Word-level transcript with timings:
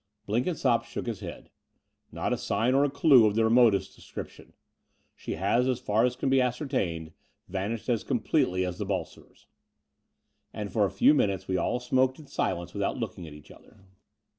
Blenkinsopp 0.27 0.83
shook 0.85 1.05
his 1.05 1.19
head. 1.19 1.51
"Not 2.11 2.33
a 2.33 2.37
sign 2.39 2.73
or 2.73 2.83
a 2.83 2.89
clue 2.89 3.27
of 3.27 3.35
the 3.35 3.43
remotest 3.43 3.95
description. 3.95 4.53
She 5.15 5.33
has, 5.33 5.67
as 5.67 5.79
far 5.79 6.05
as 6.05 6.15
can 6.15 6.27
be 6.27 6.41
ascertained, 6.41 7.11
vanished 7.47 7.87
as 7.87 8.03
completely 8.03 8.65
as 8.65 8.79
the 8.79 8.85
Bolsovers." 8.87 9.45
And 10.55 10.73
for 10.73 10.85
a 10.85 10.89
few 10.89 11.13
minutes 11.13 11.47
we 11.47 11.55
all 11.55 11.79
smoked 11.79 12.17
in 12.17 12.25
silence 12.25 12.73
without 12.73 12.97
looking 12.97 13.27
at 13.27 13.33
each 13.33 13.51
other. 13.51 13.77